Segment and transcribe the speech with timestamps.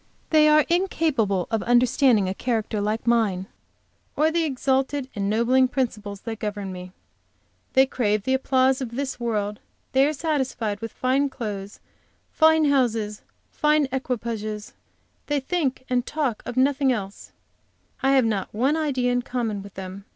[0.31, 3.45] "They are incapable of understanding a character like mine,
[4.15, 6.91] or the exalted, ennobling principles that govern me.
[7.73, 9.59] They crave the applause of this world,
[9.91, 11.79] they are satisfied with fine clothes,
[12.31, 14.73] fine houses, fine equipages.
[15.27, 17.31] They think and talk of nothing else;
[18.01, 20.05] I have not one idea in common with them.